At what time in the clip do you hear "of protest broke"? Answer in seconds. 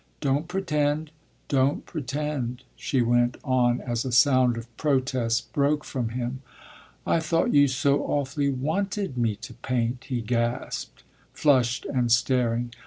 4.57-5.83